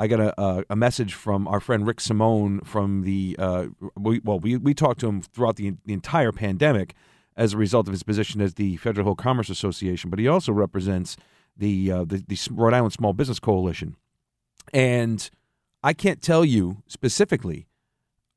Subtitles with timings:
[0.00, 3.66] I got a, a, a message from our friend Rick Simone from the uh,
[3.98, 6.94] we, well we, we talked to him throughout the, the entire pandemic
[7.36, 10.52] as a result of his position as the Federal Hill Commerce Association, but he also
[10.52, 11.18] represents
[11.54, 13.94] the, uh, the the Rhode Island Small Business Coalition,
[14.72, 15.28] and
[15.82, 17.66] I can't tell you specifically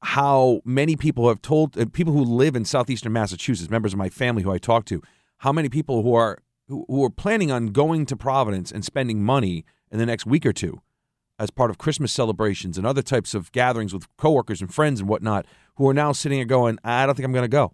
[0.02, 4.10] how many people have told uh, people who live in southeastern Massachusetts, members of my
[4.10, 5.02] family who I talk to,
[5.38, 9.24] how many people who are who, who are planning on going to Providence and spending
[9.24, 10.82] money in the next week or two
[11.40, 15.10] as part of Christmas celebrations and other types of gatherings with coworkers and friends and
[15.10, 17.74] whatnot, who are now sitting here going, I don't think I'm going to go.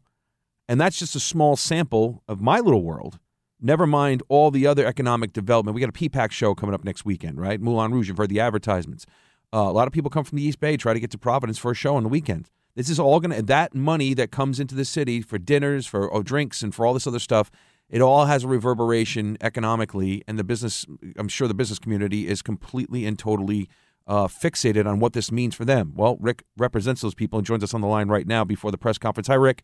[0.67, 3.19] And that's just a small sample of my little world.
[3.59, 5.75] Never mind all the other economic development.
[5.75, 7.59] We got a PPAC show coming up next weekend, right?
[7.59, 9.05] Moulin Rouge, you've heard the advertisements.
[9.53, 11.57] Uh, a lot of people come from the East Bay, try to get to Providence
[11.57, 12.49] for a show on the weekend.
[12.75, 16.13] This is all going to, that money that comes into the city for dinners, for
[16.13, 17.51] oh, drinks, and for all this other stuff,
[17.89, 20.23] it all has a reverberation economically.
[20.27, 20.85] And the business,
[21.17, 23.69] I'm sure the business community is completely and totally
[24.07, 25.93] uh, fixated on what this means for them.
[25.95, 28.77] Well, Rick represents those people and joins us on the line right now before the
[28.77, 29.27] press conference.
[29.27, 29.63] Hi, Rick.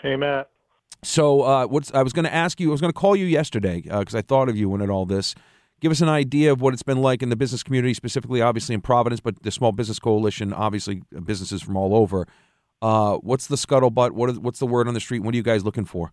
[0.00, 0.50] Hey, Matt.
[1.02, 3.26] So, uh, what's I was going to ask you, I was going to call you
[3.26, 5.34] yesterday because uh, I thought of you when it all this
[5.80, 8.74] give us an idea of what it's been like in the business community, specifically, obviously
[8.74, 12.26] in Providence, but the Small Business Coalition, obviously businesses from all over.
[12.82, 14.12] Uh, what's the scuttlebutt?
[14.12, 15.20] What is, what's the word on the street?
[15.20, 16.12] What are you guys looking for?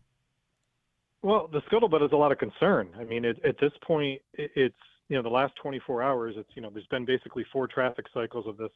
[1.24, 2.90] Well, the scuttlebutt is a lot of concern.
[3.00, 4.76] I mean, it, at this point, it, it's
[5.10, 6.36] you know the last 24 hours.
[6.38, 8.72] It's you know there's been basically four traffic cycles of this,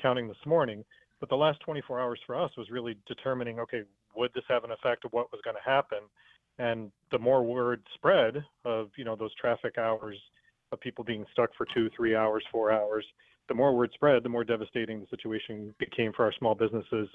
[0.00, 0.84] counting this morning.
[1.18, 3.82] But the last 24 hours for us was really determining, okay,
[4.14, 6.00] would this have an effect of what was going to happen?
[6.58, 10.16] and the more word spread of you know those traffic hours
[10.72, 13.04] of people being stuck for two three hours four hours
[13.48, 17.08] the more word spread the more devastating the situation became for our small businesses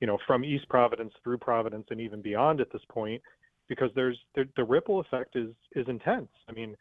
[0.00, 3.22] you know from east providence through providence and even beyond at this point
[3.68, 6.76] because there's the, the ripple effect is is intense i mean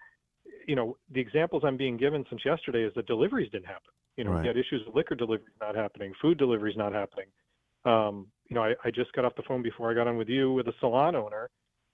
[0.68, 4.24] you know the examples i'm being given since yesterday is that deliveries didn't happen you
[4.24, 4.42] know right.
[4.42, 7.28] we had issues with liquor deliveries not happening food deliveries not happening
[7.86, 10.30] um, you know I, I just got off the phone before i got on with
[10.30, 11.50] you with a salon owner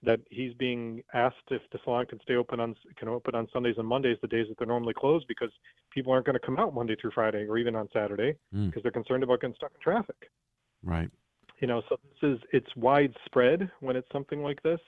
[0.05, 3.75] that he's being asked if the salon can stay open on can open on Sundays
[3.77, 5.49] and Mondays, the days that they're normally closed, because
[5.91, 8.83] people aren't going to come out Monday through Friday or even on Saturday because mm.
[8.83, 10.29] they're concerned about getting stuck in traffic.
[10.83, 11.09] Right.
[11.63, 14.81] You know, so this is it's widespread when it's something like this.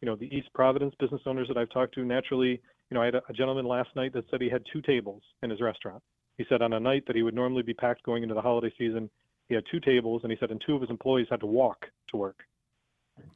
[0.00, 2.50] You know, the East Providence business owners that I've talked to, naturally,
[2.88, 5.22] you know, I had a, a gentleman last night that said he had two tables
[5.42, 6.00] in his restaurant.
[6.38, 8.72] He said on a night that he would normally be packed going into the holiday
[8.78, 9.10] season,
[9.48, 11.86] he had two tables, and he said, and two of his employees had to walk
[12.10, 12.44] to work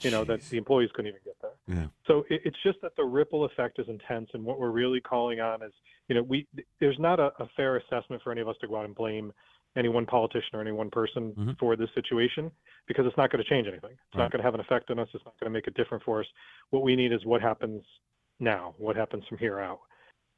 [0.01, 1.77] you know that the employees couldn't even get there.
[1.77, 1.87] Yeah.
[2.07, 5.41] So it, it's just that the ripple effect is intense, and what we're really calling
[5.41, 5.73] on is,
[6.09, 6.47] you know, we
[6.81, 9.33] there's not a, a fair assessment for any of us to go out and blame
[9.77, 11.51] any one politician or any one person mm-hmm.
[11.59, 12.51] for this situation
[12.87, 13.91] because it's not going to change anything.
[13.93, 14.23] It's right.
[14.23, 15.09] not going to have an effect on us.
[15.15, 16.27] It's not going to make it different for us.
[16.71, 17.83] What we need is what happens
[18.41, 19.81] now, what happens from here out.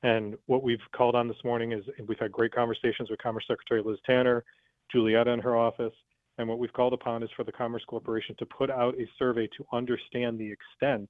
[0.03, 3.83] And what we've called on this morning is we've had great conversations with Commerce Secretary
[3.85, 4.45] Liz Tanner,
[4.93, 5.95] Julietta in her office,
[6.39, 9.49] and what we've called upon is for the Commerce Corporation to put out a survey
[9.57, 11.09] to understand the extent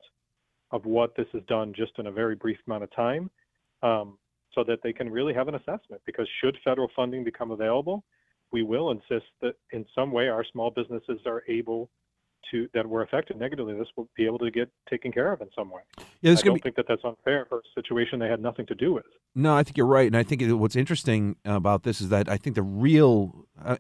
[0.71, 3.31] of what this has done just in a very brief amount of time
[3.83, 4.19] um,
[4.53, 6.01] so that they can really have an assessment.
[6.07, 8.05] Because should federal funding become available,
[8.56, 11.91] we will insist that in some way our small businesses are able
[12.50, 15.49] to that were affected negatively, this will be able to get taken care of in
[15.55, 15.83] some way.
[16.22, 16.61] Yeah, I don't be...
[16.61, 19.05] think that that's unfair for a situation they had nothing to do with.
[19.34, 22.39] No, I think you're right, and I think what's interesting about this is that I
[22.39, 23.77] think the real uh,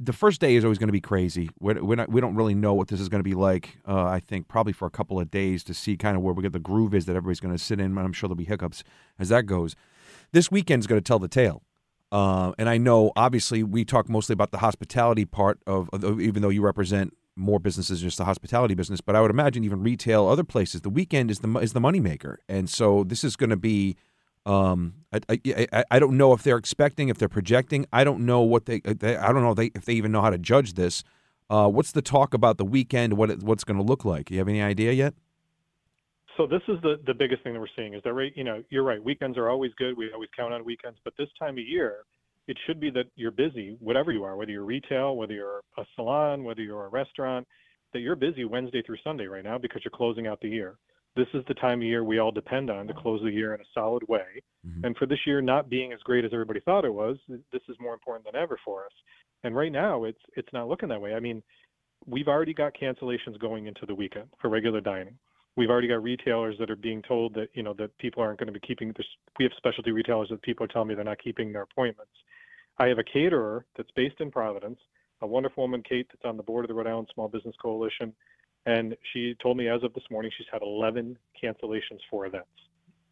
[0.00, 1.50] the first day is always going to be crazy.
[1.60, 3.78] We're, we're not, we don't really know what this is going to be like.
[3.86, 6.42] Uh, I think probably for a couple of days to see kind of where we
[6.42, 7.96] get the groove is that everybody's going to sit in.
[7.96, 8.82] I'm sure there'll be hiccups
[9.20, 9.76] as that goes.
[10.32, 11.62] This weekend's going to tell the tale.
[12.12, 16.42] Uh, and I know, obviously, we talk mostly about the hospitality part of, of, even
[16.42, 19.00] though you represent more businesses, just the hospitality business.
[19.00, 22.36] But I would imagine even retail, other places, the weekend is the is the moneymaker,
[22.48, 23.96] and so this is going to be.
[24.46, 25.40] Um, I,
[25.72, 27.84] I, I don't know if they're expecting, if they're projecting.
[27.92, 28.78] I don't know what they.
[28.80, 31.02] they I don't know if they, if they even know how to judge this.
[31.50, 33.14] Uh, what's the talk about the weekend?
[33.14, 34.30] What it, what's going to look like?
[34.30, 35.14] You have any idea yet?
[36.36, 38.32] So this is the the biggest thing that we're seeing is that right.
[38.36, 39.02] You know, you're right.
[39.02, 39.96] Weekends are always good.
[39.96, 42.04] We always count on weekends, but this time of year,
[42.46, 45.84] it should be that you're busy, whatever you are, whether you're retail, whether you're a
[45.94, 47.46] salon, whether you're a restaurant,
[47.92, 50.76] that you're busy Wednesday through Sunday right now because you're closing out the year.
[51.16, 53.60] this is the time of year we all depend on to close the year in
[53.60, 54.42] a solid way.
[54.66, 54.84] Mm-hmm.
[54.84, 57.76] And for this year not being as great as everybody thought it was, this is
[57.80, 58.92] more important than ever for us.
[59.42, 61.14] And right now, it's it's not looking that way.
[61.14, 61.42] I mean,
[62.06, 65.18] we've already got cancellations going into the weekend for regular dining.
[65.56, 68.52] We've already got retailers that are being told that you know that people aren't going
[68.52, 68.92] to be keeping.
[68.96, 69.06] This.
[69.38, 72.12] We have specialty retailers that people are telling me they're not keeping their appointments.
[72.78, 74.78] I have a caterer that's based in Providence,
[75.22, 78.12] a wonderful woman, Kate, that's on the board of the Rhode Island Small Business Coalition,
[78.66, 82.48] and she told me as of this morning she's had 11 cancellations for events.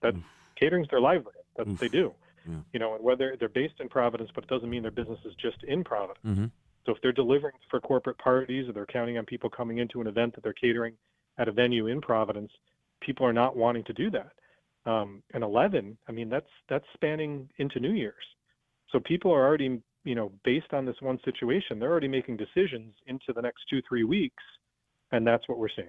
[0.03, 0.23] That mm.
[0.61, 1.45] catering's their livelihood.
[1.57, 2.13] That's what they do.
[2.47, 2.57] Yeah.
[2.75, 5.33] You know, and whether they're based in Providence, but it doesn't mean their business is
[5.41, 6.27] just in Providence.
[6.27, 6.47] Mm-hmm.
[6.85, 10.07] So if they're delivering for corporate parties or they're counting on people coming into an
[10.07, 10.95] event that they're catering
[11.39, 12.51] at a venue in Providence,
[13.01, 14.33] people are not wanting to do that.
[14.87, 18.25] Um, and 11, I mean, that's that's spanning into New Year's.
[18.91, 22.95] So people are already, you know, based on this one situation, they're already making decisions
[23.07, 24.43] into the next two, three weeks,
[25.13, 25.89] and that's what we're seeing.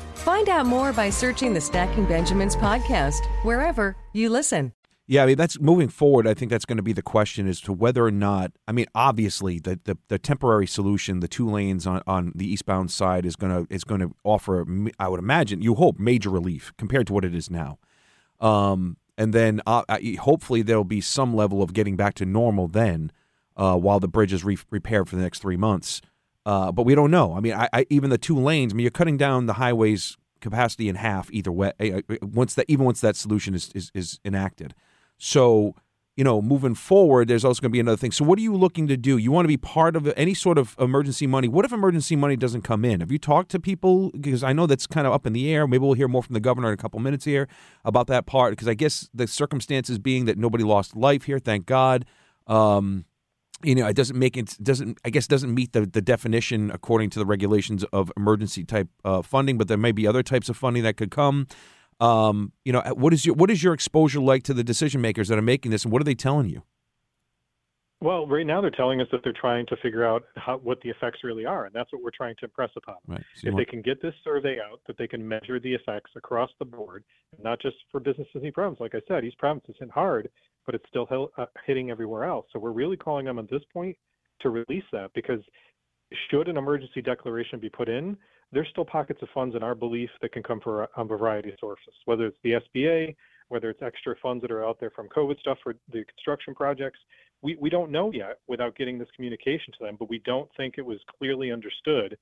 [0.21, 4.71] Find out more by searching the Stacking Benjamins podcast wherever you listen.
[5.07, 6.27] Yeah, I mean that's moving forward.
[6.27, 8.51] I think that's going to be the question as to whether or not.
[8.67, 12.91] I mean, obviously, the the, the temporary solution, the two lanes on, on the eastbound
[12.91, 14.63] side, is going to is going to offer.
[14.99, 17.79] I would imagine, you hope, major relief compared to what it is now.
[18.39, 19.83] Um, and then uh,
[20.19, 23.11] hopefully there'll be some level of getting back to normal then,
[23.57, 25.99] uh, while the bridge is re- repaired for the next three months.
[26.45, 27.35] Uh, but we don't know.
[27.35, 28.73] I mean, I, I, even the two lanes.
[28.73, 31.71] I mean, you're cutting down the highway's capacity in half either way.
[31.79, 34.73] Eh, eh, once that, even once that solution is is, is enacted.
[35.17, 35.75] So,
[36.17, 38.11] you know, moving forward, there's also going to be another thing.
[38.11, 39.17] So, what are you looking to do?
[39.17, 41.47] You want to be part of any sort of emergency money.
[41.47, 42.99] What if emergency money doesn't come in?
[42.99, 44.09] Have you talked to people?
[44.11, 45.67] Because I know that's kind of up in the air.
[45.67, 47.47] Maybe we'll hear more from the governor in a couple minutes here
[47.85, 48.51] about that part.
[48.53, 52.05] Because I guess the circumstances being that nobody lost life here, thank God.
[52.47, 53.05] Um,
[53.63, 57.09] you know, it doesn't make it doesn't I guess doesn't meet the, the definition according
[57.11, 60.57] to the regulations of emergency type uh, funding, but there may be other types of
[60.57, 61.47] funding that could come.
[61.99, 65.27] Um, you know, what is your what is your exposure like to the decision makers
[65.27, 66.63] that are making this, and what are they telling you?
[68.01, 70.89] Well, right now they're telling us that they're trying to figure out how, what the
[70.89, 72.95] effects really are, and that's what we're trying to impress upon.
[73.05, 73.23] Right.
[73.35, 73.67] So if want...
[73.67, 77.03] they can get this survey out, that they can measure the effects across the board,
[77.43, 78.79] not just for businesses in East Providence.
[78.79, 80.29] Like I said, East Providence is hit hard,
[80.65, 82.45] but it's still uh, hitting everywhere else.
[82.51, 83.95] So we're really calling them at this point
[84.41, 85.41] to release that because
[86.29, 88.17] should an emergency declaration be put in,
[88.51, 91.55] there's still pockets of funds in our belief that can come from a variety of
[91.59, 93.15] sources, whether it's the SBA,
[93.47, 96.99] whether it's extra funds that are out there from COVID stuff for the construction projects.
[97.41, 100.75] We, we don't know yet without getting this communication to them, but we don't think
[100.77, 102.17] it was clearly understood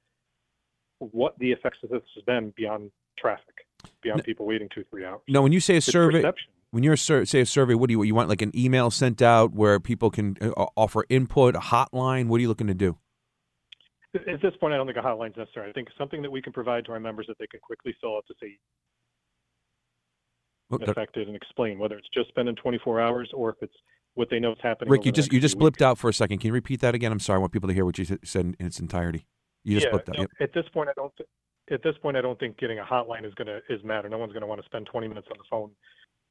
[0.99, 3.55] what the effects of this has been beyond traffic,
[4.01, 5.21] beyond no, people waiting two, three hours.
[5.27, 6.51] No, when you say a survey, perception.
[6.71, 8.29] When you're say a survey, what do you you want?
[8.29, 12.27] Like an email sent out where people can uh, offer input, a hotline.
[12.27, 12.97] What are you looking to do?
[14.15, 15.69] At this point, I don't think a hotline is necessary.
[15.69, 18.17] I think something that we can provide to our members that they can quickly fill
[18.17, 18.57] out to say
[20.71, 23.73] affected and explain whether it's just been in 24 hours or if it's
[24.13, 24.91] what they know is happening.
[24.91, 26.39] Rick, you just you just blipped out for a second.
[26.39, 27.11] Can you repeat that again?
[27.11, 27.37] I'm sorry.
[27.37, 29.25] I want people to hear what you said in its entirety.
[29.63, 30.15] You just yeah, blipped out.
[30.15, 30.31] No, yep.
[30.41, 31.15] At this point, I don't.
[31.17, 31.29] Th-
[31.71, 34.09] at this point, I don't think getting a hotline is gonna is matter.
[34.09, 35.69] No one's gonna want to spend 20 minutes on the phone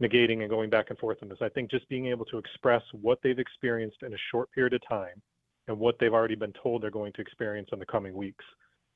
[0.02, 1.38] negating and going back and forth on this.
[1.40, 4.86] I think just being able to express what they've experienced in a short period of
[4.88, 5.20] time
[5.66, 8.44] and what they've already been told they're going to experience in the coming weeks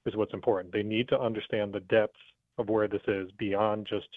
[0.06, 0.72] is what's important.
[0.72, 2.16] They need to understand the depth
[2.58, 4.08] of where this is beyond just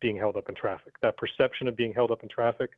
[0.00, 0.94] being held up in traffic.
[1.02, 2.70] That perception of being held up in traffic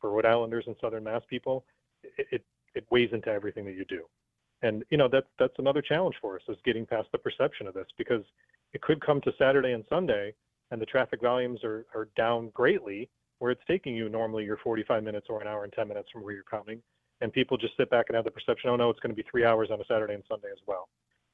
[0.00, 1.64] for Rhode Islanders and Southern Mass people,
[2.02, 4.04] it, it, it weighs into everything that you do.
[4.62, 7.72] And you know that's that's another challenge for us is getting past the perception of
[7.72, 8.22] this because
[8.74, 10.34] it could come to Saturday and Sunday
[10.70, 13.08] and the traffic volumes are, are down greatly
[13.38, 16.22] where it's taking you normally your 45 minutes or an hour and 10 minutes from
[16.22, 16.82] where you're coming
[17.20, 19.26] and people just sit back and have the perception, oh no, it's going to be
[19.30, 20.88] three hours on a Saturday and Sunday as well.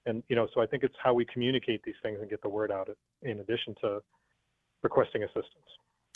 [0.05, 2.49] And you know, so I think it's how we communicate these things and get the
[2.49, 2.88] word out
[3.23, 4.00] in addition to
[4.83, 5.66] requesting assistance.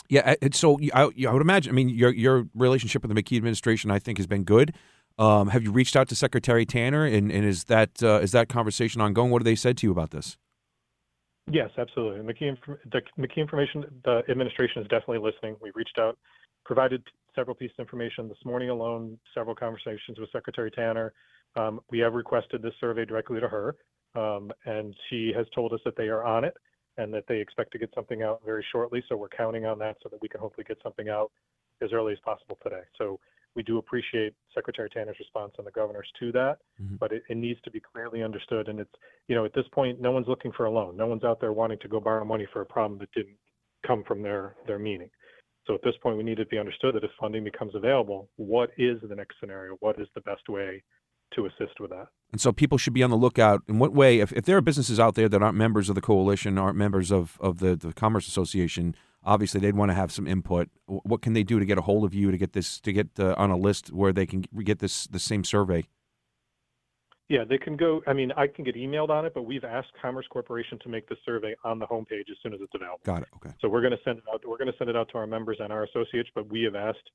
[0.09, 1.73] Yeah, so I, I would imagine.
[1.73, 4.75] I mean, your your relationship with the McKee administration, I think, has been good.
[5.19, 8.49] Um, have you reached out to Secretary Tanner, and, and is that uh, is that
[8.49, 9.31] conversation ongoing?
[9.31, 10.37] What have they said to you about this?
[11.51, 12.21] Yes, absolutely.
[12.21, 15.57] The McKee information, the administration is definitely listening.
[15.61, 16.17] We reached out,
[16.65, 17.03] provided
[17.35, 21.13] several pieces of information this morning alone, several conversations with Secretary Tanner.
[21.57, 23.77] Um, we have requested this survey directly to her,
[24.15, 26.55] um, and she has told us that they are on it
[26.99, 29.03] and that they expect to get something out very shortly.
[29.09, 31.33] So we're counting on that so that we can hopefully get something out
[31.83, 32.83] as early as possible today.
[32.97, 33.19] So
[33.57, 36.99] We do appreciate Secretary Tanner's response and the governor's to that, Mhm.
[36.99, 38.69] but it, it needs to be clearly understood.
[38.69, 38.95] And it's,
[39.29, 40.97] you know, at this point, no one's looking for a loan.
[40.97, 43.37] No one's out there wanting to go borrow money for a problem that didn't
[43.87, 45.11] come from their, their meaning.
[45.67, 48.31] So at this point, we need it to be understood that if funding becomes available,
[48.37, 49.77] what is the next scenario?
[49.81, 50.83] What is the best way
[51.35, 52.09] to assist with that?
[52.33, 53.63] And so people should be on the lookout.
[53.69, 56.01] In what way, if, if there are businesses out there that aren't members of the
[56.01, 60.27] coalition, aren't members of, of the, the Commerce Association, obviously they'd want to have some
[60.27, 60.69] input.
[60.87, 63.09] What can they do to get a hold of you to get this to get
[63.19, 65.87] uh, on a list where they can get this the same survey?
[67.29, 68.03] Yeah, they can go.
[68.09, 71.09] I mean, I can get emailed on it, but we've asked Commerce Corporation to make
[71.09, 72.99] the survey on the homepage as soon as it's available.
[73.05, 73.29] Got it.
[73.37, 73.55] Okay.
[73.61, 74.43] So we're going to send it out.
[74.45, 76.75] We're going to send it out to our members and our associates, but we have
[76.75, 77.09] asked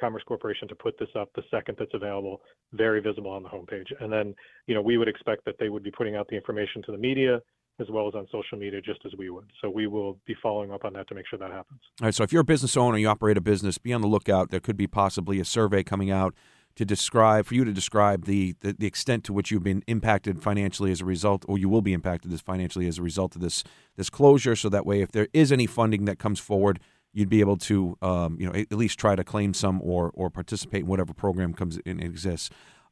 [0.00, 2.40] Commerce Corporation to put this up the second that's available,
[2.72, 3.86] very visible on the homepage.
[4.00, 4.34] And then,
[4.66, 6.98] you know, we would expect that they would be putting out the information to the
[6.98, 7.40] media
[7.80, 9.50] as well as on social media, just as we would.
[9.60, 11.80] So we will be following up on that to make sure that happens.
[12.00, 12.14] All right.
[12.14, 14.50] So if you're a business owner, you operate a business, be on the lookout.
[14.50, 16.34] There could be possibly a survey coming out
[16.76, 20.42] to describe for you to describe the, the the extent to which you've been impacted
[20.42, 23.42] financially as a result, or you will be impacted as financially as a result of
[23.42, 23.64] this
[23.96, 24.56] this closure.
[24.56, 26.80] So that way, if there is any funding that comes forward,
[27.12, 30.30] you'd be able to um, you know at least try to claim some or or
[30.30, 32.50] participate in whatever program comes in exists.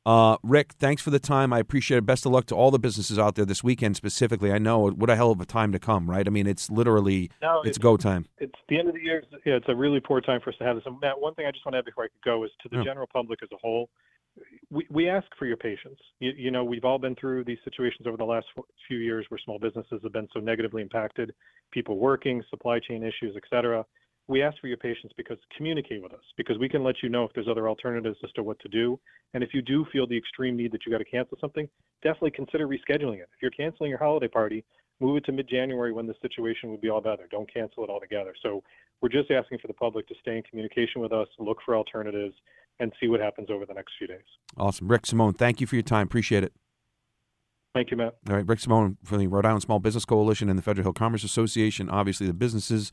[0.09, 1.53] Uh, Rick, thanks for the time.
[1.53, 2.07] I appreciate it.
[2.07, 4.51] Best of luck to all the businesses out there this weekend specifically.
[4.51, 6.27] I know what a hell of a time to come, right?
[6.27, 8.25] I mean, it's literally No, it's it- go time.
[8.39, 9.23] it's the end of the year.
[9.45, 10.87] Yeah, it's a really poor time for us to have this.
[10.87, 12.71] And Matt, one thing I just want to add before I could go is to
[12.71, 12.85] the Yeah.
[12.85, 13.91] general public as a whole.
[14.71, 16.01] We, we ask for your patience.
[16.21, 18.47] You, you know, we've all been through these situations over the last
[18.87, 21.35] few years where small businesses have been so negatively impacted,
[21.71, 23.85] people working, supply chain issues, et cetera.
[24.29, 27.25] We ask for your patience because communicate with us because we can let you know
[27.25, 29.01] if there's other alternatives as to what to do.
[29.33, 31.67] And if you do feel the extreme need that you got to cancel something,
[32.03, 33.29] definitely consider rescheduling it.
[33.35, 34.65] If you're canceling your holiday party,
[35.01, 37.27] move it to mid-January when the situation would be all better.
[37.31, 38.35] Don't cancel it altogether.
[38.43, 38.63] So
[39.01, 42.35] we're just asking for the public to stay in communication with us, look for alternatives,
[42.81, 44.27] and see what happens over the next few days.
[44.59, 45.33] Awesome, Rick Simone.
[45.33, 46.07] Thank you for your time.
[46.07, 46.53] Appreciate it.
[47.75, 48.17] Thank you, Matt.
[48.29, 50.93] All right, Rick Simone from the Rhode Island Small Business Coalition and the Federal Hill
[50.93, 51.89] Commerce Association.
[51.89, 52.93] Obviously, the businesses.